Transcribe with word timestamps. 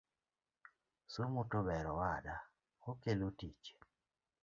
Somo 1.13 1.41
tober 1.51 1.85
owada, 1.93 2.35
okelo 2.89 3.27
tich 3.39 3.63